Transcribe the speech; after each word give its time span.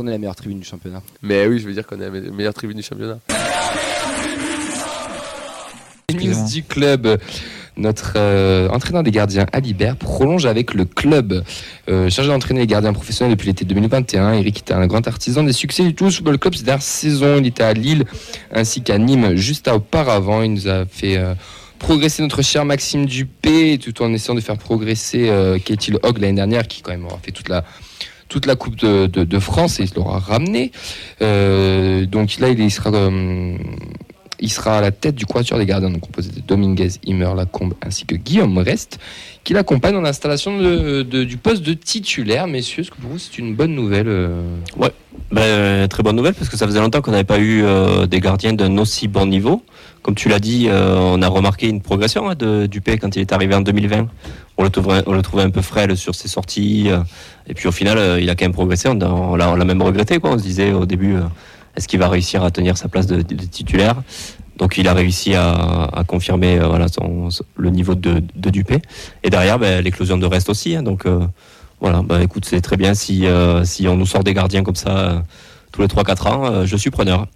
qu'on 0.00 0.06
est 0.06 0.12
la 0.12 0.18
meilleure 0.18 0.36
tribune 0.36 0.60
du 0.60 0.66
championnat. 0.66 1.02
Mais 1.22 1.46
oui, 1.46 1.58
je 1.58 1.66
veux 1.66 1.74
dire 1.74 1.86
qu'on 1.86 2.00
est 2.00 2.10
la 2.10 2.30
meilleure 2.30 2.54
tribune 2.54 2.78
du 2.78 2.82
championnat. 2.82 3.18
News 6.14 6.48
du 6.50 6.62
club. 6.62 7.18
Notre 7.76 8.14
euh, 8.16 8.68
entraîneur 8.68 9.02
des 9.02 9.10
gardiens, 9.10 9.46
Alibert, 9.52 9.96
prolonge 9.96 10.44
avec 10.44 10.74
le 10.74 10.84
club. 10.84 11.44
Euh, 11.88 12.10
chargé 12.10 12.30
d'entraîner 12.30 12.60
les 12.60 12.66
gardiens 12.66 12.92
professionnels 12.92 13.36
depuis 13.36 13.46
l'été 13.46 13.64
2021, 13.64 14.32
Eric 14.34 14.58
était 14.58 14.74
un 14.74 14.86
grand 14.86 15.06
artisan 15.06 15.44
des 15.44 15.52
succès 15.52 15.84
du 15.84 15.94
Toulouse 15.94 16.16
Football 16.16 16.38
Club 16.38 16.54
ces 16.54 16.64
dernières 16.64 16.82
saisons. 16.82 17.38
Il 17.38 17.46
était 17.46 17.62
à 17.62 17.72
Lille 17.72 18.04
ainsi 18.52 18.82
qu'à 18.82 18.98
Nîmes 18.98 19.36
juste 19.36 19.68
auparavant. 19.68 20.42
Il 20.42 20.52
nous 20.52 20.68
a 20.68 20.84
fait 20.84 21.16
euh, 21.16 21.34
progresser 21.78 22.22
notre 22.22 22.42
cher 22.42 22.64
Maxime 22.64 23.06
Dupé 23.06 23.78
tout 23.78 24.02
en 24.02 24.12
essayant 24.12 24.34
de 24.34 24.40
faire 24.40 24.58
progresser 24.58 25.28
euh, 25.30 25.58
Katie 25.58 25.92
Hogg 26.02 26.18
l'année 26.18 26.34
dernière 26.34 26.68
qui 26.68 26.82
quand 26.82 26.90
même 26.90 27.06
aura 27.06 27.18
fait 27.22 27.32
toute 27.32 27.48
la 27.48 27.64
toute 28.30 28.46
la 28.46 28.56
Coupe 28.56 28.76
de, 28.76 29.38
France 29.38 29.80
et 29.80 29.82
il 29.82 29.90
l'aura 29.94 30.18
ramené. 30.18 30.72
Euh, 31.20 32.06
donc 32.06 32.38
là, 32.38 32.48
il 32.48 32.70
sera, 32.70 32.90
euh, 32.94 33.58
il 34.38 34.50
sera 34.50 34.78
à 34.78 34.80
la 34.80 34.92
tête 34.92 35.16
du 35.16 35.26
quatuor 35.26 35.58
des 35.58 35.66
gardiens, 35.66 35.92
composé 35.98 36.30
de 36.30 36.40
Dominguez, 36.40 36.92
Immer, 37.04 37.34
Lacombe 37.36 37.74
ainsi 37.82 38.06
que 38.06 38.14
Guillaume 38.14 38.56
Rest, 38.58 38.98
qui 39.44 39.52
l'accompagne 39.52 39.94
dans 39.94 40.00
l'installation 40.00 40.58
du 41.02 41.36
poste 41.36 41.62
de 41.62 41.74
titulaire. 41.74 42.46
Messieurs, 42.46 42.82
est-ce 42.82 42.90
que 42.90 42.96
pour 42.96 43.10
vous 43.10 43.18
c'est 43.18 43.36
une 43.38 43.54
bonne 43.54 43.74
nouvelle 43.74 44.08
euh? 44.08 44.42
Ben, 45.32 45.86
très 45.86 46.02
bonne 46.02 46.16
nouvelle 46.16 46.34
parce 46.34 46.48
que 46.48 46.56
ça 46.56 46.66
faisait 46.66 46.80
longtemps 46.80 47.00
qu'on 47.02 47.12
n'avait 47.12 47.22
pas 47.24 47.38
eu 47.38 47.62
euh, 47.62 48.06
des 48.06 48.18
gardiens 48.18 48.52
d'un 48.52 48.76
aussi 48.78 49.06
bon 49.06 49.26
niveau. 49.26 49.62
Comme 50.02 50.16
tu 50.16 50.28
l'as 50.28 50.40
dit, 50.40 50.66
euh, 50.68 50.96
on 50.98 51.22
a 51.22 51.28
remarqué 51.28 51.68
une 51.68 51.80
progression 51.82 52.28
hein, 52.28 52.34
de 52.34 52.66
Dupé 52.66 52.98
quand 52.98 53.14
il 53.14 53.20
est 53.20 53.32
arrivé 53.32 53.54
en 53.54 53.60
2020. 53.60 54.08
On 54.58 54.64
le 54.64 54.70
trouvait, 54.70 55.02
on 55.06 55.12
le 55.12 55.22
trouvait 55.22 55.44
un 55.44 55.50
peu 55.50 55.62
frêle 55.62 55.96
sur 55.96 56.14
ses 56.16 56.26
sorties. 56.26 56.86
euh, 56.90 56.98
et 57.46 57.54
puis 57.54 57.68
au 57.68 57.72
final, 57.72 57.96
euh, 57.98 58.20
il 58.20 58.28
a 58.28 58.34
quand 58.34 58.44
même 58.44 58.52
progressé. 58.52 58.88
On, 58.88 58.98
on 59.00 59.36
l'a 59.36 59.64
même 59.64 59.82
regretté. 59.82 60.18
Quoi. 60.18 60.30
On 60.32 60.38
se 60.38 60.42
disait 60.42 60.72
au 60.72 60.84
début, 60.84 61.14
euh, 61.14 61.20
est-ce 61.76 61.86
qu'il 61.86 62.00
va 62.00 62.08
réussir 62.08 62.42
à 62.42 62.50
tenir 62.50 62.76
sa 62.76 62.88
place 62.88 63.06
de, 63.06 63.22
de 63.22 63.44
titulaire? 63.44 64.02
Donc 64.56 64.78
il 64.78 64.88
a 64.88 64.94
réussi 64.94 65.34
à, 65.34 65.84
à 65.92 66.02
confirmer 66.04 66.58
euh, 66.58 66.66
voilà, 66.66 66.88
son, 66.88 67.28
le 67.56 67.70
niveau 67.70 67.94
de, 67.94 68.20
de 68.34 68.50
Dupé. 68.50 68.82
Et 69.22 69.30
derrière, 69.30 69.58
ben, 69.60 69.82
l'éclosion 69.84 70.18
de 70.18 70.26
reste 70.26 70.48
aussi. 70.50 70.74
hein. 70.74 70.82
donc 70.82 71.06
euh, 71.06 71.20
voilà, 71.80 72.02
bah, 72.02 72.22
écoute, 72.22 72.44
c'est 72.44 72.60
très 72.60 72.76
bien 72.76 72.94
si, 72.94 73.26
euh, 73.26 73.64
si 73.64 73.88
on 73.88 73.96
nous 73.96 74.06
sort 74.06 74.22
des 74.22 74.34
gardiens 74.34 74.62
comme 74.62 74.76
ça 74.76 74.98
euh, 74.98 75.20
tous 75.72 75.80
les 75.80 75.88
3-4 75.88 76.28
ans, 76.28 76.44
euh, 76.44 76.66
je 76.66 76.76
suis 76.76 76.90
preneur. 76.90 77.26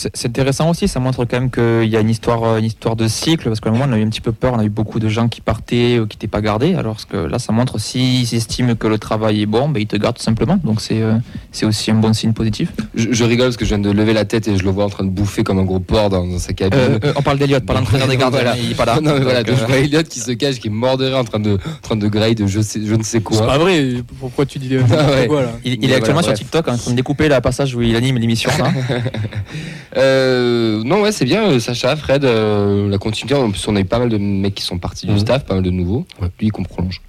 C'est 0.00 0.10
c'est 0.14 0.28
intéressant 0.28 0.70
aussi, 0.70 0.88
ça 0.88 0.98
montre 0.98 1.26
quand 1.26 1.38
même 1.38 1.50
qu'il 1.50 1.90
y 1.90 1.96
a 1.96 2.00
une 2.00 2.08
histoire, 2.08 2.56
une 2.56 2.64
histoire 2.64 2.96
de 2.96 3.06
cycle, 3.06 3.44
parce 3.48 3.60
qu'à 3.60 3.68
un 3.68 3.72
moment 3.72 3.84
on 3.86 3.92
a 3.92 3.98
eu 3.98 4.02
un 4.02 4.08
petit 4.08 4.22
peu 4.22 4.32
peur, 4.32 4.54
on 4.54 4.58
a 4.58 4.64
eu 4.64 4.70
beaucoup 4.70 4.98
de 4.98 5.10
gens 5.10 5.28
qui 5.28 5.42
partaient 5.42 5.98
ou 5.98 6.06
qui 6.06 6.16
n'étaient 6.16 6.26
pas 6.26 6.40
gardés, 6.40 6.74
alors 6.74 6.96
que 7.06 7.18
là 7.18 7.38
ça 7.38 7.52
montre 7.52 7.78
s'ils 7.78 8.34
estiment 8.34 8.74
que 8.76 8.86
le 8.86 8.96
travail 8.98 9.42
est 9.42 9.46
bon, 9.46 9.68
ben, 9.68 9.78
ils 9.80 9.86
te 9.86 9.96
gardent 9.96 10.16
tout 10.16 10.22
simplement, 10.22 10.58
donc 10.64 10.80
c'est 10.80 11.02
euh, 11.02 11.16
c'est 11.52 11.66
aussi 11.66 11.90
un 11.90 11.96
bon 11.96 12.14
signe 12.14 12.32
positif. 12.32 12.70
je, 12.94 13.08
je 13.12 13.24
rigole 13.24 13.48
parce 13.48 13.58
que 13.58 13.66
je 13.66 13.74
viens 13.74 13.78
de 13.78 13.90
lever 13.90 14.14
la 14.14 14.24
tête 14.24 14.48
et 14.48 14.56
je 14.56 14.64
le 14.64 14.70
vois 14.70 14.86
en 14.86 14.88
train 14.88 15.04
de 15.04 15.10
bouffer 15.10 15.44
comme 15.44 15.58
un 15.58 15.64
gros 15.64 15.80
porc 15.80 16.08
dans, 16.08 16.26
dans 16.26 16.38
sa 16.38 16.54
cabine. 16.54 16.78
Euh, 16.80 16.98
euh, 17.04 17.12
on 17.16 17.20
parle 17.22 17.38
d'Eliott, 17.38 17.66
pas 17.66 17.74
l'entraîneur 17.74 18.08
des 18.08 18.16
gardiens, 18.16 18.40
Voilà. 18.40 18.56
il 18.56 18.68
n'est 18.70 18.74
pas 18.74 18.86
là. 18.86 19.00
non 19.02 19.12
mais 19.14 19.20
voilà, 19.20 19.42
Donc, 19.42 19.56
donc 19.56 19.58
je 19.60 19.66
vois 19.66 19.76
Elliot 19.80 20.02
qui 20.04 20.20
se 20.20 20.32
cache, 20.32 20.60
qui 20.60 20.68
est 20.68 20.70
mort 20.70 20.96
de 20.96 21.04
rire 21.04 21.18
en 21.18 21.24
train 21.24 21.40
de, 21.40 21.54
en 21.54 21.80
train 21.82 21.96
de 21.96 22.08
griller 22.08 22.34
de 22.34 22.46
je, 22.46 22.60
sais, 22.62 22.80
je 22.82 22.94
ne 22.94 23.02
sais 23.02 23.18
C'est 23.18 23.20
quoi. 23.22 23.46
pas 23.46 23.58
vrai. 23.58 23.96
Pourquoi 24.18 24.46
tu 24.46 24.58
dis 24.58 24.70
Ah 24.78 25.10
ouais. 25.10 25.26
quoi 25.26 25.42
là 25.42 25.52
il, 25.62 25.72
est 25.72 25.94
actuellement 25.94 26.20
voilà, 26.22 26.34
sur 26.36 26.44
TikTok 26.46 26.68
en 26.68 26.76
train 26.78 26.90
de 26.92 26.96
découper 26.96 27.28
la 27.28 27.42
passage 27.42 27.74
où 27.74 27.82
il 27.82 27.94
anime 27.96 28.16
l'émission. 28.16 28.50
Euh, 29.96 30.82
non, 30.84 31.02
ouais, 31.02 31.12
c'est 31.12 31.24
bien, 31.24 31.50
euh, 31.50 31.58
Sacha, 31.60 31.96
Fred, 31.96 32.24
euh, 32.24 32.88
la 32.88 32.98
continuité. 32.98 33.34
En 33.34 33.50
plus, 33.50 33.66
on 33.68 33.76
a 33.76 33.80
eu 33.80 33.84
pas 33.84 33.98
mal 33.98 34.08
de 34.08 34.18
mecs 34.18 34.54
qui 34.54 34.62
sont 34.62 34.78
partis 34.78 35.06
du 35.06 35.12
Mhm. 35.12 35.18
staff, 35.18 35.44
pas 35.44 35.54
mal 35.54 35.62
de 35.64 35.70
nouveaux. 35.70 36.06
Ouais. 36.20 36.28
Lui, 36.40 36.48
qu'on 36.48 36.62
prolonge. 36.62 37.00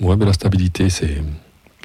Ouais, 0.00 0.16
mais 0.16 0.24
la 0.26 0.32
stabilité, 0.32 0.88
c'est 0.88 1.22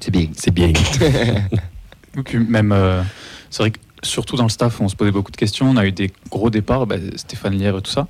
C'est 0.02 0.12
bien. 0.12 0.28
c'est 0.36 0.52
bien. 0.52 0.72
Même, 2.34 2.72
euh, 2.72 3.02
c'est 3.50 3.64
vrai 3.64 3.72
que 3.72 3.80
surtout 4.04 4.38
dans 4.38 4.44
le 4.44 4.50
staff, 4.50 4.80
on 4.80 4.88
se 4.88 4.96
posait 4.96 5.12
beaucoup 5.12 5.32
de 5.32 5.38
questions. 5.38 5.70
On 5.70 5.76
a 5.78 5.86
eu 5.86 5.92
des 5.92 6.12
gros 6.30 6.50
départs, 6.50 6.86
bah, 6.88 6.96
Stéphane 7.16 7.58
Lière 7.58 7.78
et 7.78 7.82
tout 7.82 7.92
ça. 7.92 8.08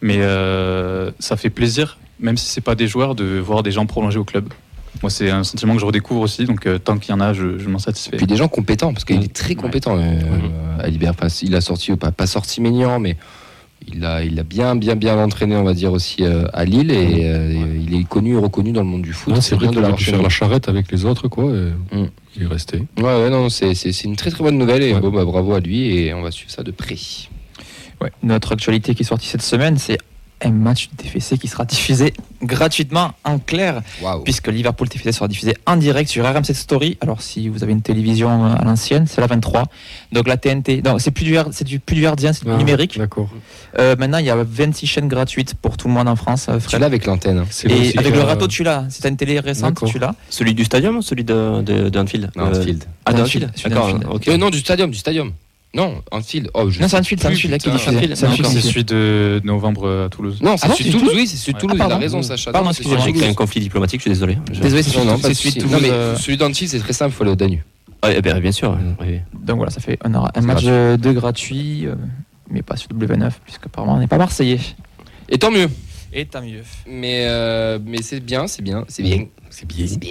Mais 0.00 0.18
euh, 0.18 1.10
ça 1.18 1.36
fait 1.36 1.50
plaisir, 1.50 1.98
même 2.20 2.36
si 2.36 2.46
c'est 2.48 2.60
pas 2.60 2.74
des 2.76 2.86
joueurs, 2.86 3.14
de 3.16 3.38
voir 3.38 3.62
des 3.64 3.72
gens 3.72 3.86
prolonger 3.86 4.18
au 4.18 4.24
club. 4.24 4.52
Moi, 5.02 5.10
c'est 5.10 5.30
un 5.30 5.44
sentiment 5.44 5.74
que 5.74 5.80
je 5.80 5.86
redécouvre 5.86 6.20
aussi. 6.22 6.44
Donc, 6.44 6.66
euh, 6.66 6.78
tant 6.78 6.98
qu'il 6.98 7.10
y 7.10 7.14
en 7.14 7.20
a, 7.20 7.32
je, 7.32 7.58
je 7.58 7.68
m'en 7.68 7.78
satisfais. 7.78 8.16
Puis 8.16 8.26
des 8.26 8.36
gens 8.36 8.48
compétents, 8.48 8.92
parce 8.92 9.04
qu'il 9.04 9.16
Mhm. 9.18 9.22
est 9.24 9.32
très 9.32 9.54
compétent, 9.54 9.96
euh, 9.96 10.00
euh, 10.02 10.82
Alibert. 10.82 11.10
Enfin, 11.10 11.28
il 11.42 11.54
a 11.54 11.60
sorti, 11.60 11.94
pas, 11.96 12.10
pas 12.12 12.26
sorti 12.26 12.60
Ménian, 12.60 12.98
mais 12.98 13.16
il 13.92 14.04
a, 14.04 14.22
il 14.24 14.38
a 14.38 14.42
bien, 14.42 14.74
bien, 14.76 14.96
bien 14.96 15.16
entraîné, 15.22 15.54
on 15.56 15.62
va 15.62 15.72
dire, 15.74 15.92
aussi 15.92 16.24
euh, 16.24 16.46
à 16.52 16.64
Lille. 16.64 16.90
Et 16.90 17.24
euh, 17.30 17.52
et 17.52 17.80
il 17.86 17.94
est 18.00 18.04
connu 18.04 18.34
et 18.34 18.38
reconnu 18.38 18.72
dans 18.72 18.82
le 18.82 18.88
monde 18.88 19.02
du 19.02 19.12
foot. 19.12 19.34
C'est 19.40 19.54
vrai 19.54 19.68
qu'il 19.68 19.80
de 19.80 19.84
a 19.84 19.96
faire 19.96 20.20
la 20.22 20.28
charrette 20.28 20.68
avec 20.68 20.90
les 20.90 21.04
autres, 21.04 21.28
quoi. 21.28 21.44
et 21.44 21.96
Mm. 21.96 22.08
Il 22.36 22.42
est 22.42 22.46
resté. 22.46 22.78
Ouais, 22.98 23.02
ouais, 23.04 23.30
non, 23.30 23.48
c'est 23.48 23.74
c'est- 23.74 23.92
c'est 23.92 24.04
une 24.04 24.16
très, 24.16 24.30
très 24.30 24.42
bonne 24.44 24.58
nouvelle. 24.58 24.82
Et 24.82 24.94
Ouais. 24.94 25.00
bon, 25.00 25.10
bah, 25.10 25.24
bravo 25.24 25.54
à 25.54 25.60
lui. 25.60 25.96
Et 25.96 26.12
on 26.14 26.22
va 26.22 26.30
suivre 26.30 26.50
ça 26.50 26.62
de 26.62 26.70
près. 26.70 26.96
Ouais, 28.00 28.10
Notre 28.22 28.52
actualité 28.52 28.94
qui 28.94 29.02
est 29.02 29.06
sortie 29.06 29.26
cette 29.26 29.42
semaine, 29.42 29.76
c'est 29.78 29.98
un 30.42 30.50
match 30.52 30.88
du 30.90 30.96
TFC 30.96 31.36
qui 31.38 31.48
sera 31.48 31.64
diffusé 31.64 32.12
gratuitement 32.42 33.12
en 33.24 33.38
clair. 33.38 33.82
Waouh. 34.02 34.22
puisque 34.22 34.48
Liverpool 34.48 34.88
TFC 34.88 35.12
sera 35.12 35.28
diffusé 35.28 35.56
en 35.66 35.76
direct 35.76 36.08
sur 36.10 36.24
RMC 36.24 36.54
Story. 36.54 36.96
Alors 37.00 37.20
si 37.22 37.48
vous 37.48 37.62
avez 37.62 37.72
une 37.72 37.82
télévision 37.82 38.44
à 38.44 38.64
l'ancienne, 38.64 39.06
c'est 39.06 39.20
la 39.20 39.26
23. 39.26 39.64
Donc 40.12 40.28
la 40.28 40.36
TNT, 40.36 40.82
non, 40.84 40.98
c'est 40.98 41.10
plus 41.10 41.24
du 41.24 41.36
c'est 41.50 41.64
du 41.64 41.80
plus 41.80 41.96
du 41.96 42.02
c'est 42.04 42.44
du 42.44 42.50
Ah, 42.50 42.56
numérique. 42.56 42.98
D'accord. 42.98 43.28
Euh, 43.78 43.96
maintenant, 43.98 44.18
il 44.18 44.26
y 44.26 44.30
a 44.30 44.36
26 44.36 44.86
chaînes 44.86 45.08
gratuites 45.08 45.54
pour 45.54 45.76
tout 45.76 45.88
le 45.88 45.94
monde 45.94 46.08
en 46.08 46.16
France. 46.16 46.46
euh, 46.48 46.58
Tu 46.66 46.78
l'as 46.78 46.86
avec 46.86 47.06
l'antenne. 47.06 47.38
hein. 47.38 47.46
C'est 47.50 47.70
Et 47.70 47.74
aussi 47.88 47.98
avec 47.98 48.14
le 48.14 48.20
râteau, 48.22 48.46
tu 48.48 48.62
l'as. 48.62 48.84
T'as 49.00 49.08
une 49.08 49.16
télé 49.16 49.40
récente, 49.40 49.74
D'accord. 49.74 49.88
tu 49.90 49.98
l'as. 49.98 50.14
Celui 50.30 50.54
du 50.54 50.64
stadium 50.64 50.96
ou 50.98 51.02
celui 51.02 51.24
de, 51.24 51.62
de, 51.62 51.88
de 51.88 51.98
Anfield 51.98 52.30
Non, 52.36 52.46
Euh, 52.46 52.50
Anfield. 52.60 52.84
Ah, 53.04 53.12
D'accord, 53.12 53.24
d'Anfield. 53.26 54.06
ok. 54.10 54.28
Euh, 54.28 54.36
non, 54.36 54.50
du 54.50 54.58
stadium, 54.58 54.90
du 54.90 54.98
stadium. 54.98 55.32
Non, 55.74 56.02
Anfield. 56.10 56.50
Oh, 56.54 56.70
je 56.70 56.80
Non, 56.80 56.88
c'est 56.88 56.96
Anfield, 56.96 57.20
c'est 57.20 57.28
Anfield 57.28 57.50
là 57.50 57.58
qui. 57.58 57.68
Anfield, 57.68 58.16
C'est 58.16 58.60
celui 58.60 58.84
de 58.84 59.40
novembre 59.44 60.04
à 60.06 60.08
Toulouse. 60.08 60.38
Non, 60.42 60.56
c'est 60.56 60.66
Ah 60.66 60.74
celui 60.74 60.90
de 60.90 60.98
Toulouse, 60.98 61.12
oui, 61.14 61.26
c'est 61.26 61.36
celui 61.36 61.52
de 61.54 61.58
Ah, 61.62 61.74
il 61.74 61.92
a 61.92 61.96
raison, 61.98 62.22
Sacha. 62.22 62.52
Pardon, 62.52 62.70
excusez-moi. 62.70 63.04
J'ai 63.04 63.12
créé 63.12 63.28
un 63.28 63.34
conflit 63.34 63.60
diplomatique, 63.60 64.00
je 64.00 64.04
suis 64.04 64.10
désolé. 64.10 64.38
Désolé, 64.50 64.82
c'est 64.82 64.90
celui 64.90 65.52
de. 65.52 65.60
Toulouse. 65.60 65.72
Non, 65.72 65.78
mais 65.80 65.90
euh, 65.90 66.16
celui 66.16 66.36
d'Anfield, 66.38 66.70
c'est 66.70 66.78
très 66.78 66.92
simple, 66.92 67.12
il 67.12 67.16
faut 67.16 67.22
aller 67.24 67.32
au 67.32 67.36
Danube. 67.36 67.60
Ah, 68.00 68.12
eh 68.14 68.22
ben, 68.22 68.38
bien 68.40 68.52
sûr. 68.52 68.78
Oui. 69.00 69.20
Donc 69.34 69.56
voilà, 69.56 69.70
ça 69.70 69.80
fait 69.80 69.98
un 70.04 70.08
match 70.40 70.64
gratuit. 70.64 70.98
de 70.98 71.12
gratuit, 71.12 71.86
euh, 71.86 71.96
mais 72.50 72.62
pas 72.62 72.76
sur 72.76 72.88
W9, 72.90 73.30
puisque 73.44 73.66
apparemment 73.66 73.94
on 73.94 73.98
n'est 73.98 74.06
pas 74.06 74.18
marseillais. 74.18 74.60
Et 75.28 75.38
tant 75.38 75.50
mieux. 75.50 75.68
Et 76.12 76.24
tant 76.24 76.40
mieux. 76.40 76.62
Mais, 76.86 77.24
euh, 77.26 77.78
mais 77.84 78.00
c'est 78.00 78.20
bien, 78.20 78.46
c'est 78.46 78.62
bien, 78.62 78.84
c'est 78.88 79.02
bien. 79.02 79.26
C'est 79.50 79.66
bien. 79.66 79.86
C'est 79.86 79.98
bien. 79.98 80.10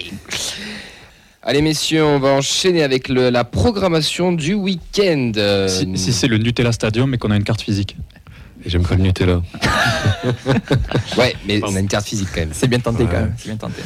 Allez 1.49 1.61
messieurs, 1.61 2.03
on 2.03 2.19
va 2.19 2.31
enchaîner 2.33 2.83
avec 2.83 3.07
le- 3.07 3.29
la 3.29 3.45
programmation 3.45 4.33
du 4.33 4.53
week-end. 4.53 5.31
Si, 5.69 5.89
si 5.97 6.11
c'est 6.11 6.27
le 6.27 6.37
Nutella 6.39 6.73
Stadium 6.73 7.13
et 7.13 7.17
qu'on 7.17 7.31
a 7.31 7.37
une 7.37 7.45
carte 7.45 7.61
physique. 7.61 7.95
Et 8.65 8.69
J'aime 8.69 8.83
pas 8.83 8.95
le 8.95 9.03
Nutella. 9.03 9.41
Ouais, 11.17 11.35
mais 11.47 11.61
on 11.63 11.73
a 11.75 11.79
une 11.79 11.87
carte 11.87 12.05
physique 12.05 12.27
quand 12.33 12.41
même. 12.41 12.49
C'est 12.51 12.67
bien 12.67 12.79
tenté 12.79 13.03
Ouais. 13.03 13.09
quand 13.09 13.19
même. 13.21 13.33
C'est 13.37 13.47
bien 13.47 13.55
tenté. 13.55 13.81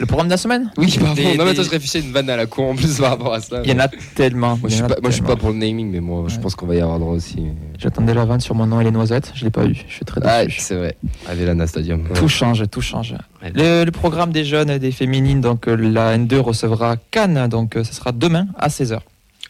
Le 0.00 0.06
programme 0.06 0.28
de 0.28 0.32
la 0.32 0.36
semaine 0.38 0.70
Oui, 0.78 0.96
pardon. 0.98 1.14
Des- 1.14 1.36
non, 1.36 1.44
mais 1.44 1.50
attends, 1.50 1.62
je 1.62 1.68
réfléchis 1.70 1.98
à 1.98 2.00
une 2.00 2.10
vanne 2.10 2.30
à 2.30 2.36
la 2.36 2.46
con 2.46 2.70
en 2.70 2.74
plus 2.74 2.98
par 2.98 3.10
rapport 3.10 3.34
à 3.34 3.40
ça. 3.40 3.60
Il 3.64 3.70
y 3.70 3.72
en 3.74 3.78
a 3.80 3.88
tellement. 4.14 4.56
Moi, 4.56 4.70
je 4.70 4.74
suis 4.76 4.82
pas, 4.82 4.96
moi, 5.00 5.10
je 5.10 5.14
suis 5.14 5.22
pas 5.22 5.36
pour 5.36 5.50
le 5.50 5.56
naming, 5.56 5.90
mais 5.90 6.00
moi, 6.00 6.24
je 6.28 6.38
pense 6.38 6.54
qu'on 6.54 6.66
va 6.66 6.74
y 6.74 6.80
avoir 6.80 6.98
droit 6.98 7.12
aussi. 7.12 7.42
J'attendais 7.78 8.14
la 8.14 8.24
vanne 8.24 8.40
sur 8.40 8.54
mon 8.54 8.66
nom 8.66 8.80
et 8.80 8.84
les 8.84 8.90
noisettes, 8.92 9.30
je 9.34 9.44
l'ai 9.44 9.50
pas 9.50 9.66
eu. 9.66 9.74
Je 9.86 9.92
suis 9.94 10.04
très 10.06 10.20
Ah, 10.24 10.46
déçu. 10.46 10.60
c'est 10.62 10.74
vrai. 10.74 10.96
À 11.28 11.34
Vélana 11.34 11.66
Stadium. 11.66 12.04
Tout 12.14 12.28
change, 12.28 12.64
tout 12.70 12.80
change. 12.80 13.14
Ouais. 13.42 13.52
Le, 13.54 13.84
le 13.84 13.90
programme 13.90 14.32
des 14.32 14.44
jeunes 14.44 14.70
et 14.70 14.78
des 14.78 14.90
féminines, 14.90 15.42
donc 15.42 15.68
euh, 15.68 15.76
la 15.76 16.16
N2 16.16 16.38
recevra 16.38 16.96
Cannes, 17.10 17.46
donc 17.48 17.76
euh, 17.76 17.84
ce 17.84 17.92
sera 17.94 18.12
demain 18.12 18.46
à 18.58 18.68
16h, 18.68 19.00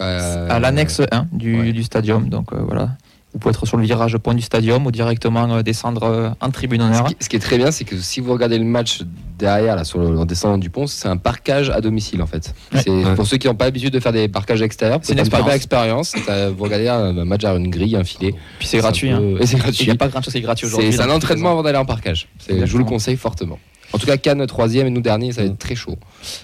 Euh, 0.01 0.49
à 0.51 0.59
l'annexe 0.59 1.01
1 1.13 1.27
du, 1.33 1.61
ouais. 1.61 1.73
du 1.73 1.83
stadium. 1.85 2.29
Donc 2.29 2.53
euh, 2.53 2.57
voilà, 2.67 2.91
vous 3.33 3.39
pouvez 3.39 3.51
être 3.53 3.65
sur 3.67 3.77
le 3.77 3.85
virage 3.85 4.17
point 4.19 4.35
du 4.35 4.43
stadium 4.43 4.85
ou 4.87 4.91
directement 4.91 5.49
euh, 5.55 5.63
descendre 5.63 6.03
euh, 6.03 6.31
en 6.41 6.51
tribune 6.51 6.81
Ce 6.81 6.87
honneur. 6.87 7.05
qui, 7.05 7.17
ce 7.21 7.29
qui 7.29 7.37
est 7.37 7.41
très 7.41 7.59
bien, 7.59 7.71
c'est 7.71 7.85
que 7.85 7.97
si 7.97 8.21
vous 8.21 8.33
regardez 8.33 8.59
le 8.59 8.65
match 8.65 9.03
derrière, 9.39 9.77
là, 9.77 9.85
sur 9.85 9.99
le, 10.01 10.19
en 10.19 10.25
descendant 10.25 10.59
du 10.59 10.69
pont, 10.69 10.87
c'est 10.89 11.07
un 11.09 11.17
parquage 11.17 11.71
à 11.71 11.81
domicile 11.81 12.23
en 12.23 12.27
fait. 12.27 12.53
Ouais. 12.73 12.81
C'est 12.83 12.91
Ouais. 12.91 13.15
pour 13.15 13.27
ceux 13.27 13.37
qui 13.37 13.47
n'ont 13.47 13.55
pas 13.55 13.67
l'habitude 13.67 13.93
de 13.93 14.01
faire 14.01 14.13
des 14.13 14.27
parquages 14.29 14.63
extérieurs, 14.63 14.99
C'est 15.03 15.13
une 15.13 15.21
expérience. 15.21 16.13
T'as- 16.27 16.51
Vous 16.51 16.65
regardez 16.65 16.89
un, 16.89 17.17
un 17.19 17.25
match 17.25 17.45
à 17.45 17.55
une 17.55 17.71
grille, 17.71 17.95
un 17.97 18.05
filet. 18.05 18.35
Puis 18.59 18.67
c'est 18.69 18.79
gratuit. 18.79 19.11
hein. 19.11 19.21
Et 19.41 19.47
c'est 19.47 19.57
Il 19.57 19.61
gratuit. 19.63 19.85
n'y 19.87 19.91
a 19.93 19.95
pas 19.95 20.09
grand 20.09 20.23
chose 20.23 20.33
qui 20.33 20.39
est 20.39 20.43
gratuit 20.43 20.67
aujourd'hui. 20.67 20.91
C'est 20.93 20.99
c'est 20.99 21.05
un 21.05 21.11
entraînement 21.11 21.53
avant 21.53 21.63
d'aller 21.63 21.79
en 21.79 21.85
parquage. 21.85 22.29
C'est- 22.39 22.67
Je 22.67 22.73
vous 22.73 22.79
le 22.79 22.85
conseille 22.85 23.17
fortement. 23.17 23.59
En 23.93 23.99
tout 23.99 24.07
cas, 24.07 24.17
Cannes 24.17 24.47
troisième 24.47 24.87
et 24.87 24.91
nous 24.91 25.01
dernier, 25.01 25.33
ça 25.33 25.41
va 25.43 25.49
être 25.49 25.59
très 25.59 25.75
chaud. 25.75 25.97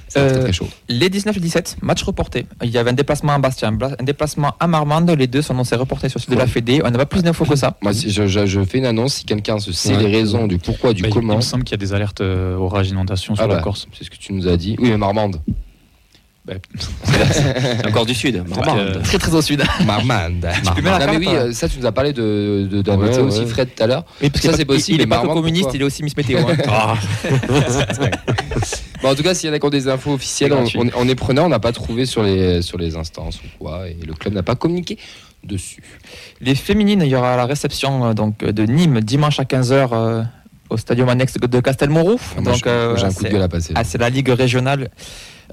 Ça 0.09 0.21
va 0.21 0.27
être 0.27 0.33
Euh, 0.33 0.35
très, 0.37 0.45
très 0.45 0.53
chaud. 0.53 0.69
Les 0.89 1.09
19 1.09 1.37
et 1.37 1.41
17, 1.41 1.77
match 1.83 2.03
reporté. 2.03 2.47
Il 2.63 2.71
y 2.71 2.79
avait 2.79 2.91
un 2.91 2.95
déplacement 2.95 3.33
à 3.35 3.39
Bastia, 3.39 3.69
un 3.69 4.05
déplacement 4.05 4.55
à 4.59 4.67
Marmande. 4.67 5.11
Les 5.11 5.27
deux 5.27 5.43
sont 5.43 5.55
annoncés 5.55 5.77
reportés 5.77 6.09
sur 6.09 6.19
le 6.19 6.23
site 6.23 6.31
de 6.31 6.37
la 6.37 6.47
Fédé. 6.47 6.81
On 6.85 6.91
n'a 6.91 6.99
pas 6.99 7.07
plus 7.07 7.23
d'infos 7.23 7.45
que 7.45 7.55
ça. 7.57 7.77
Moi, 7.83 7.93
si 7.93 8.11
je, 8.11 8.27
je- 8.27 8.47
je 8.47 8.65
fais 8.65 8.79
une 8.79 8.87
annonce. 8.87 9.15
Si 9.15 9.25
quelqu'un 9.25 9.59
se 9.59 9.73
sait 9.73 9.95
Ouais. 9.97 10.03
les 10.03 10.17
raisons 10.17 10.47
du 10.47 10.59
pourquoi, 10.59 10.93
du 10.93 11.03
Bah, 11.03 11.09
il- 11.09 11.15
comment, 11.15 11.35
Il 11.35 11.37
me 11.37 11.41
semble 11.43 11.65
qu'il 11.65 11.73
y 11.73 11.81
a 11.83 11.85
des 11.87 11.95
alertes 11.95 12.21
euh, 12.21 12.57
orage 12.57 12.89
inondation 12.89 13.35
sur 13.37 13.45
Ah 13.45 13.47
la 13.47 13.57
bah, 13.57 13.63
Corse. 13.63 13.87
c'est 13.97 14.05
ce 14.05 14.11
que 14.11 14.17
tu 14.17 14.33
nous 14.33 14.49
as 14.49 14.57
dit. 14.57 14.77
Oui, 14.81 14.91
mais 14.91 14.97
Marmande. 14.99 15.37
C'est 17.33 17.87
encore 17.87 18.07
du 18.07 18.15
sud. 18.15 18.43
Marmande. 18.49 18.79
euh, 18.79 19.01
Très 19.03 19.19
très 19.19 19.35
au 19.35 19.43
sud. 19.43 19.63
Marmande. 19.87 20.47
Ah, 20.47 21.07
mais 21.11 21.17
oui, 21.19 21.29
euh, 21.29 21.53
ça 21.53 21.69
tu 21.69 21.79
nous 21.79 21.87
as 21.87 21.93
parlé 21.93 22.13
de, 22.13 22.69
de, 22.71 22.83
d'un 22.83 22.97
météo 22.97 23.27
aussi. 23.27 23.45
Fred 23.47 23.75
tout 23.75 23.83
à 23.83 23.87
l'heure. 23.87 24.05
Ça, 24.41 24.53
c'est 24.55 24.65
possible, 24.65 24.99
Il 25.01 25.03
est 25.03 25.07
pas 25.07 25.23
communiste, 25.27 25.71
il 25.75 25.81
est 25.81 25.85
aussi 25.85 26.03
Miss 26.03 26.17
Météo. 26.17 26.39
hein. 26.47 26.57
Ah. 26.69 26.95
Bon, 29.03 29.11
en 29.11 29.15
tout 29.15 29.23
cas, 29.23 29.35
s'il 29.35 29.49
y 29.49 29.53
en 29.53 29.55
a 29.57 29.59
qui 29.59 29.67
ont 29.67 29.71
des 29.71 29.89
infos 29.89 30.13
officielles, 30.15 30.53
on, 30.53 30.63
gratuit. 30.63 30.79
on, 30.81 30.91
on 31.03 31.09
est 31.09 31.15
preneur. 31.15 31.45
On 31.45 31.49
n'a 31.49 31.59
pas 31.61 31.73
trouvé 31.73 32.07
sur 32.07 32.23
les, 32.23 32.63
sur 32.63 32.79
les 32.79 32.97
instances 32.97 33.39
ou 33.41 33.47
quoi, 33.65 33.89
et 33.89 33.97
le 34.07 34.15
club 34.15 34.35
n'a 34.35 34.43
pas 34.43 34.55
communiqué 34.55 34.99
dessus. 35.45 35.83
Les 36.41 36.55
féminines, 36.55 37.03
il 37.05 37.09
y 37.09 37.17
aura 37.17 37.37
la 37.37 37.47
réception 37.47 38.07
euh, 38.07 38.15
donc, 38.15 38.39
de 38.39 38.63
Nîmes 38.65 39.01
dimanche 39.01 39.39
à 39.39 39.45
15h 39.45 40.25
au 40.77 40.79
stadium 40.79 41.09
annexe 41.09 41.35
de 41.35 41.61
Castelmourou. 41.61 42.17
Ah, 42.37 42.41
Donc, 42.43 42.57
c'est- 42.57 43.75
à 43.75 43.99
la 43.99 44.11
Ligue 44.11 44.29
régionale. 44.29 44.91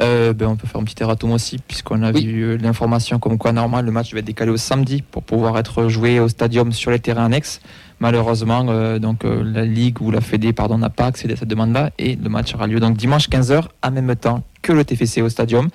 Euh, 0.01 0.33
ben, 0.33 0.47
on 0.47 0.55
peut 0.55 0.67
faire 0.67 0.81
un 0.81 0.83
petit 0.83 1.01
erratum 1.01 1.31
aussi, 1.31 1.59
puisqu'on 1.67 2.01
a 2.03 2.11
Oui. 2.11 2.25
vu 2.25 2.41
euh, 2.41 2.57
l'information 2.57 3.19
comme 3.19 3.37
quoi, 3.37 3.51
normal, 3.51 3.85
le 3.85 3.91
match 3.91 4.11
va 4.11 4.19
être 4.19 4.25
décalé 4.25 4.51
au 4.51 4.57
samedi 4.57 5.03
pour 5.03 5.21
pouvoir 5.23 5.57
être 5.59 5.87
joué 5.87 6.19
au 6.19 6.27
stadium 6.27 6.71
sur 6.71 6.89
les 6.91 6.99
terrains 6.99 7.25
annexes. 7.25 7.61
Malheureusement, 7.99 8.65
euh, 8.69 8.97
donc, 8.99 9.23
euh, 9.23 9.43
la 9.45 9.65
Ligue 9.65 10.01
ou 10.01 10.09
la 10.11 10.19
Fédé 10.19 10.51
pardon, 10.51 10.77
n'a 10.79 10.89
pas 10.89 11.05
accédé 11.05 11.35
à 11.35 11.37
cette 11.37 11.47
demande-là 11.47 11.91
et 11.99 12.15
le 12.15 12.27
match 12.29 12.53
aura 12.55 12.65
lieu 12.67 12.79
donc 12.79 12.97
dimanche 12.97 13.29
15h 13.29 13.69
en 13.83 13.91
même 13.91 14.15
temps 14.15 14.43
que 14.63 14.71
le 14.71 14.83
TFC 14.83 15.21
au 15.21 15.29
stadium 15.29 15.69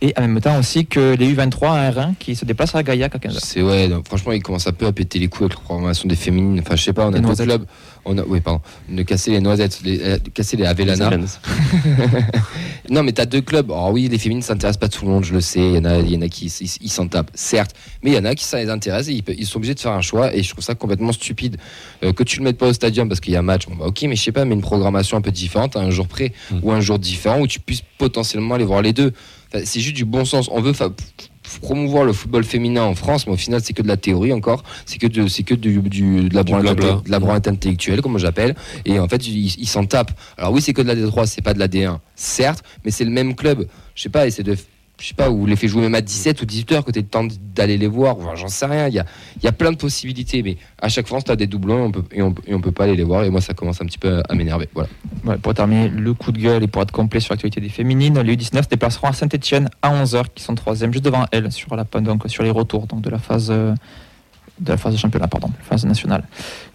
et 0.00 0.12
en 0.16 0.22
même 0.22 0.40
temps 0.40 0.58
aussi 0.58 0.86
que 0.86 1.16
les 1.16 1.34
U23 1.34 1.66
à 1.66 1.90
R1 1.90 2.14
qui 2.18 2.36
se 2.36 2.44
déplacent 2.44 2.74
à 2.74 2.82
Gaillac 2.82 3.14
à 3.14 3.18
15h. 3.18 3.38
C'est 3.42 3.62
ouais, 3.62 3.88
donc, 3.88 4.06
franchement, 4.06 4.32
il 4.32 4.42
commence 4.42 4.66
un 4.66 4.72
peu 4.72 4.86
à 4.86 4.92
péter 4.92 5.18
les 5.18 5.28
couilles 5.28 5.46
avec 5.46 5.58
la 5.58 5.64
programmation 5.64 6.08
des 6.08 6.14
féminines. 6.14 6.60
Enfin, 6.60 6.76
je 6.76 6.82
sais 6.84 6.92
pas, 6.92 7.08
on 7.08 7.12
a 7.14 7.18
deux 7.18 7.34
clubs. 7.34 7.64
On 8.04 8.18
a, 8.18 8.22
oui, 8.22 8.40
pardon, 8.40 8.60
de 8.88 9.02
casser 9.02 9.30
les 9.30 9.40
noisettes, 9.40 9.80
les, 9.82 9.98
euh, 10.02 10.18
casser 10.34 10.58
les 10.58 10.66
Avellana. 10.66 11.10
Non, 12.90 13.02
mais 13.02 13.12
t'as 13.12 13.24
deux 13.26 13.40
clubs. 13.40 13.70
Alors 13.70 13.90
oui, 13.92 14.08
les 14.08 14.18
féminines 14.18 14.42
s'intéressent 14.42 14.78
pas 14.80 14.88
tout 14.88 15.04
le 15.06 15.10
monde, 15.10 15.24
je 15.24 15.32
le 15.32 15.40
sais. 15.40 15.60
Il 15.60 15.74
y 15.76 15.78
en 15.78 15.84
a, 15.86 15.98
il 15.98 16.10
y 16.12 16.16
en 16.16 16.22
a 16.22 16.28
qui 16.28 16.46
ils- 16.80 16.90
s'en 16.90 17.08
tapent, 17.08 17.30
certes. 17.34 17.74
Mais 18.02 18.10
il 18.10 18.14
y 18.14 18.18
en 18.18 18.24
a 18.24 18.34
qui 18.34 18.44
ça 18.44 18.58
les 18.62 18.68
intéresse 18.68 19.08
et 19.08 19.22
ils, 19.26 19.46
sont 19.46 19.56
obligés 19.56 19.74
de 19.74 19.80
faire 19.80 19.92
un 19.92 20.00
choix. 20.02 20.34
Et 20.34 20.42
je 20.42 20.50
trouve 20.50 20.62
ça 20.64 20.74
complètement 20.74 21.12
stupide 21.12 21.56
Euh, 22.02 22.12
que 22.12 22.22
tu 22.22 22.38
le 22.38 22.44
mettes 22.44 22.58
pas 22.58 22.68
au 22.68 22.72
stadium 22.72 23.08
parce 23.08 23.20
qu'il 23.20 23.32
y 23.32 23.36
a 23.36 23.38
un 23.38 23.42
match. 23.42 23.66
Bon, 23.66 23.76
bah, 23.76 23.86
ok, 23.86 24.02
mais 24.02 24.16
je 24.16 24.22
sais 24.22 24.32
pas, 24.32 24.44
mais 24.44 24.54
une 24.54 24.60
programmation 24.60 25.16
un 25.16 25.20
peu 25.22 25.30
différente, 25.30 25.76
un 25.76 25.90
jour 25.90 26.06
près 26.08 26.32
Mm. 26.50 26.58
ou 26.62 26.72
un 26.72 26.80
jour 26.80 26.98
différent 26.98 27.40
où 27.40 27.46
tu 27.46 27.60
puisses 27.60 27.82
potentiellement 27.98 28.54
aller 28.56 28.64
voir 28.64 28.82
les 28.82 28.92
deux. 28.92 29.12
Enfin, 29.52 29.64
c'est 29.64 29.80
juste 29.80 29.96
du 29.96 30.04
bon 30.04 30.24
sens. 30.24 30.48
On 30.52 30.60
veut 30.60 30.72
promouvoir 31.60 32.04
le 32.04 32.12
football 32.12 32.44
féminin 32.44 32.82
en 32.82 32.94
France, 32.94 33.26
mais 33.26 33.32
au 33.32 33.36
final, 33.36 33.60
c'est 33.62 33.72
que 33.72 33.82
de 33.82 33.88
la 33.88 33.96
théorie 33.96 34.32
encore. 34.32 34.62
C'est 34.86 34.98
que 34.98 35.06
de, 35.06 35.26
c'est 35.28 35.42
que 35.42 35.54
du, 35.54 35.78
du- 35.80 36.28
de 36.28 36.34
la 37.08 37.18
branlette 37.18 37.48
intellectuelle, 37.48 38.00
comme 38.02 38.18
j'appelle. 38.18 38.54
Et 38.84 38.98
en 38.98 39.08
fait, 39.08 39.26
ils 39.26 39.54
ils 39.58 39.68
s'en 39.68 39.84
tapent. 39.84 40.12
Alors 40.38 40.52
oui, 40.52 40.60
c'est 40.62 40.72
que 40.72 40.82
de 40.82 40.86
la 40.88 40.94
D3, 40.96 41.26
c'est 41.26 41.42
pas 41.42 41.54
de 41.54 41.58
la 41.58 41.68
D1, 41.68 41.98
certes, 42.16 42.64
mais 42.84 42.90
c'est 42.90 43.04
le 43.04 43.10
même 43.10 43.34
club. 43.34 43.66
Je 43.94 44.02
sais 44.02 44.08
pas, 44.08 44.26
et 44.26 44.30
c'est 44.30 44.42
de. 44.42 44.56
Je 45.00 45.08
sais 45.08 45.14
pas, 45.14 45.28
ou 45.28 45.44
les 45.44 45.56
fait 45.56 45.66
jouer 45.66 45.82
même 45.82 45.94
à 45.96 46.00
17 46.00 46.40
ou 46.40 46.46
18 46.46 46.72
heures 46.72 46.84
que 46.84 46.92
tu 46.92 47.00
le 47.00 47.04
temps 47.04 47.26
d'aller 47.54 47.76
les 47.76 47.88
voir. 47.88 48.16
Enfin, 48.16 48.36
J'en 48.36 48.48
sais 48.48 48.66
rien. 48.66 48.86
Il 48.86 48.94
y 48.94 49.00
a, 49.00 49.04
y 49.42 49.46
a 49.48 49.52
plein 49.52 49.72
de 49.72 49.76
possibilités, 49.76 50.42
mais 50.42 50.56
à 50.80 50.88
chaque 50.88 51.08
fois, 51.08 51.20
tu 51.20 51.32
as 51.32 51.36
des 51.36 51.48
doublons 51.48 51.78
et 51.78 51.82
on, 51.82 51.90
peut, 51.90 52.04
et, 52.12 52.22
on, 52.22 52.34
on 52.48 52.60
peut 52.60 52.70
pas 52.70 52.84
aller 52.84 52.94
les 52.94 53.02
voir. 53.02 53.24
Et 53.24 53.30
moi, 53.30 53.40
ça 53.40 53.54
commence 53.54 53.80
un 53.80 53.86
petit 53.86 53.98
peu 53.98 54.22
à 54.28 54.34
m'énerver. 54.34 54.68
Voilà. 54.72 54.88
Pour 55.38 55.52
terminer, 55.52 55.88
le 55.88 56.14
coup 56.14 56.30
de 56.30 56.38
gueule 56.38 56.62
et 56.62 56.68
pour 56.68 56.80
être 56.82 56.92
complet 56.92 57.18
sur 57.18 57.32
l'actualité 57.32 57.60
des 57.60 57.70
féminines, 57.70 58.20
les 58.20 58.36
U19 58.36 58.62
se 58.62 58.68
déplaceront 58.68 59.08
à 59.08 59.12
Saint-Etienne 59.12 59.68
à 59.82 59.92
11h, 59.92 60.26
qui 60.32 60.44
sont 60.44 60.54
troisième, 60.54 60.92
juste 60.92 61.04
devant 61.04 61.26
elles, 61.32 61.50
sur, 61.50 61.74
la, 61.74 61.84
donc, 62.00 62.22
sur 62.28 62.44
les 62.44 62.50
retours 62.50 62.86
donc, 62.86 63.00
de 63.00 63.10
la 63.10 63.18
phase. 63.18 63.48
de 63.48 63.74
la 64.64 64.76
phase 64.76 64.92
de 64.92 64.98
championnat, 64.98 65.26
pardon, 65.26 65.50
phase 65.68 65.84
nationale. 65.84 66.22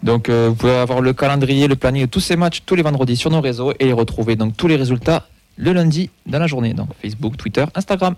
Donc 0.02 0.28
euh, 0.28 0.48
vous 0.50 0.54
pouvez 0.56 0.76
avoir 0.76 1.00
le 1.00 1.14
calendrier, 1.14 1.68
le 1.68 1.76
planning 1.76 2.02
de 2.02 2.06
tous 2.06 2.20
ces 2.20 2.36
matchs 2.36 2.62
tous 2.66 2.74
les 2.74 2.82
vendredis 2.82 3.16
sur 3.16 3.30
nos 3.30 3.40
réseaux 3.40 3.72
et 3.78 3.86
les 3.86 3.92
retrouver 3.94 4.36
donc 4.36 4.56
tous 4.56 4.68
les 4.68 4.76
résultats 4.76 5.26
le 5.60 5.72
lundi 5.72 6.10
dans 6.26 6.38
la 6.38 6.46
journée. 6.46 6.74
Donc 6.74 6.88
Facebook, 7.00 7.36
Twitter, 7.36 7.64
Instagram 7.74 8.14